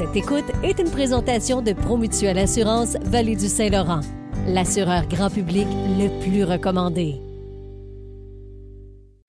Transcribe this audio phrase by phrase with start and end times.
[0.00, 4.00] Cette écoute est une présentation de Promutuelle Assurance Vallée du Saint-Laurent,
[4.46, 5.66] l'assureur grand public
[5.98, 7.16] le plus recommandé.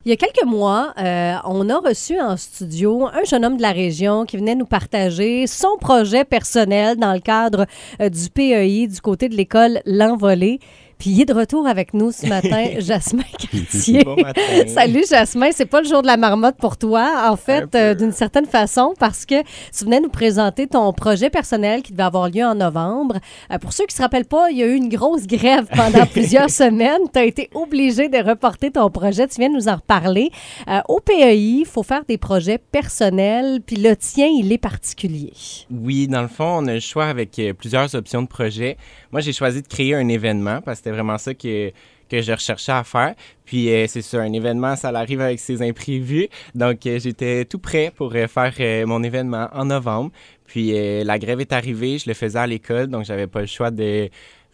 [0.05, 3.62] Il y a quelques mois, euh, on a reçu en studio un jeune homme de
[3.62, 7.65] la région qui venait nous partager son projet personnel dans le cadre
[8.01, 10.59] euh, du PEI du côté de l'école L'Envolée.
[11.02, 14.04] Puis il est de retour avec nous ce matin, Jasmin Cartier.
[14.04, 14.39] Bon matin.
[14.67, 18.11] Salut Jasmin, c'est pas le jour de la marmotte pour toi, en fait, euh, d'une
[18.11, 19.41] certaine façon, parce que
[19.75, 23.16] tu venais nous présenter ton projet personnel qui devait avoir lieu en novembre.
[23.52, 26.05] Euh, pour ceux qui se rappellent pas, il y a eu une grosse grève pendant
[26.13, 27.02] plusieurs semaines.
[27.12, 29.27] Tu as été obligé de reporter ton projet.
[29.27, 30.29] Tu viens de nous en reparler.
[30.68, 35.34] Euh, au PEI, il faut faire des projets personnels, puis le tien, il est particulier.
[35.71, 38.77] Oui, dans le fond, on a le choix avec plusieurs options de projet.
[39.12, 41.72] Moi, j'ai choisi de créer un événement parce que c'était vraiment ça que,
[42.09, 43.16] que je recherchais à faire.
[43.45, 46.27] Puis euh, c'est ça, un événement, ça arrive avec ses imprévus.
[46.55, 50.12] Donc euh, j'étais tout prêt pour euh, faire mon événement en novembre.
[50.46, 50.73] Puis
[51.05, 54.10] la grève est arrivée, je le faisais à l'école, donc j'avais pas le choix de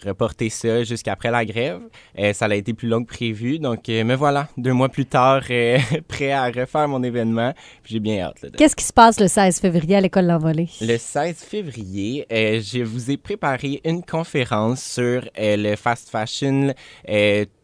[0.06, 1.82] reporter ça jusqu'après la grève.
[2.20, 3.60] Euh, ça a été plus long que prévu.
[3.60, 7.54] Donc euh, me voilà, deux mois plus tard, euh, prêt à refaire mon événement.
[7.86, 8.44] J'ai bien hâte.
[8.44, 10.70] de- Qu'est-ce qui se passe le 16 février à l'école L'Envolée?
[10.82, 16.74] Le 16 février, euh, je vous ai préparé une conférence sur le fast fashion,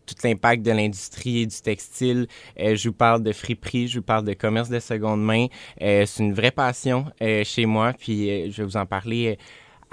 [0.06, 2.28] tout l'impact de l'industrie et du textile.
[2.60, 5.48] Euh, je vous parle de friperie, je vous parle de commerce de seconde main.
[5.82, 9.38] Euh, c'est une vraie passion euh, chez moi, puis je vais vous en parler.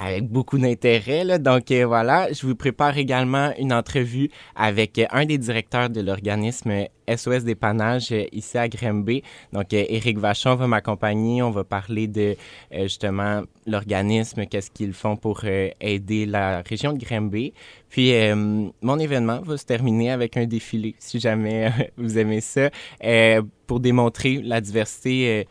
[0.00, 1.38] Avec beaucoup d'intérêt.
[1.38, 6.00] Donc euh, voilà, je vous prépare également une entrevue avec euh, un des directeurs de
[6.00, 9.22] l'organisme SOS Dépannage euh, ici à Grimby.
[9.52, 11.42] Donc Éric Vachon va m'accompagner.
[11.42, 12.34] On va parler de
[12.72, 17.52] justement l'organisme, qu'est-ce qu'ils font pour aider la région de Grimby.
[17.90, 18.12] Puis
[18.80, 22.70] mon événement va se terminer avec un défilé, si jamais vous aimez ça,
[23.66, 25.46] pour démontrer la diversité.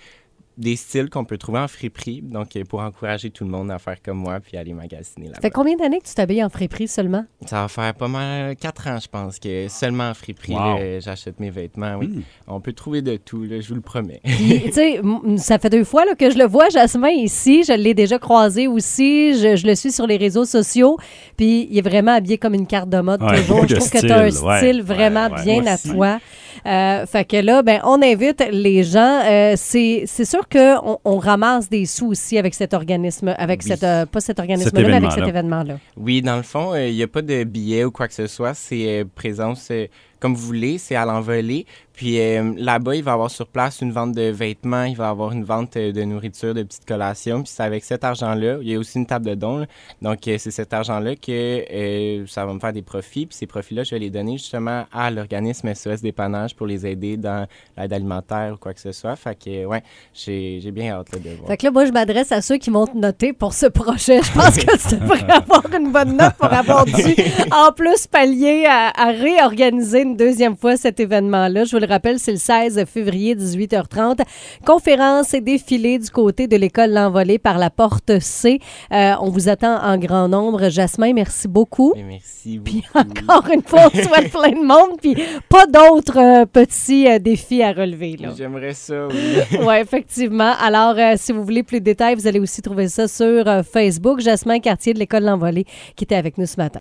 [0.60, 3.80] Des styles qu'on peut trouver en friperie, donc euh, pour encourager tout le monde à
[3.80, 5.42] faire comme moi puis aller magasiner Ça là-bas.
[5.42, 7.26] fait combien d'années que tu t'habilles en friperie seulement?
[7.46, 11.00] Ça va faire pas mal quatre ans, je pense, que seulement en friperie, Wow.
[11.00, 11.96] j'achète mes vêtements.
[11.98, 12.08] Oui.
[12.08, 12.22] Hmm.
[12.48, 14.19] On peut trouver de tout, là, je vous le promets.
[14.25, 15.00] Tu sais,
[15.38, 17.64] ça fait deux fois là, que je le vois, Jasmin, ici.
[17.64, 19.34] Je l'ai déjà croisé aussi.
[19.40, 20.98] Je, je le suis sur les réseaux sociaux.
[21.38, 23.66] Puis, il est vraiment habillé comme une carte de mode Ouais, toujours.
[23.68, 24.46] Je trouve que tu as un style,
[24.78, 25.90] ouais, vraiment ouais, bien à aussi.
[25.92, 26.19] toi.
[26.66, 29.22] Euh, fait que là, ben, on invite les gens.
[29.24, 33.68] Euh, c'est c'est sûr qu'on on ramasse des sous aussi avec cet organisme, avec Oui.
[33.70, 35.78] cette, euh, pas cet organisme-là, mais avec cet événement-là.
[35.98, 38.54] Oui, dans le fond, il n'y a pas de billets ou quoi que ce soit.
[38.54, 39.88] C'est euh, présence euh,
[40.19, 41.66] comme vous voulez, c'est à l'envolée.
[42.00, 45.34] Puis euh, là-bas, il va avoir sur place une vente de vêtements, il va avoir
[45.34, 47.44] une vente euh, de nourriture, de petites collations.
[47.44, 49.57] Puis c'est avec cet argent-là, il y a aussi une table de dons.
[49.57, 49.66] là.
[50.02, 53.25] Donc euh, c'est cet argent-là que euh, ça va me faire des profits.
[53.25, 57.18] Puis ces profits-là, je vais les donner justement à l'organisme SOS Dépannage pour les aider
[57.18, 57.46] dans
[57.78, 59.18] l'aide alimentaire ou quoi que ce soit.
[59.18, 61.50] Fait que, ouais, j'ai bien hâte là, de voir.
[61.50, 64.22] Fait que là, moi, je m'adresse à ceux qui vont te noter pour ce projet.
[64.24, 67.13] Je pense que tu devrais avoir une bonne note pour avoir dû,
[67.51, 71.66] en plus, pallier à, à réorganiser une deuxième fois cet événement-là.
[71.66, 74.22] Je vous le rappelle, c'est le 16 février, 18h30.
[74.66, 78.59] Conférence et défilé du côté de l'école L'Envolée par la porte C.
[78.92, 80.69] Euh, on vous attend en grand nombre.
[80.69, 81.94] Jasmin, merci beaucoup.
[81.96, 83.08] Et merci Puis beaucoup.
[83.28, 85.16] encore une fois, on souhaite plein de monde, puis
[85.48, 88.18] pas d'autres euh, petits euh, défis à relever.
[88.36, 89.59] J'aimerais ça, oui.
[89.62, 90.53] Oui, effectivement.
[90.59, 94.22] Alors, si vous voulez plus de détails, vous allez aussi trouver ça sur Facebook.
[94.22, 95.66] Jasmin Cartier de l'École L'Envolée
[95.96, 96.69] qui était avec nous ce matin.